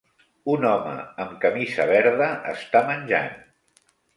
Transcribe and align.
Un 0.53 0.63
home 0.69 0.93
amb 1.25 1.35
camisa 1.45 1.87
verda 1.93 2.31
està 2.55 2.85
menjant. 2.91 3.33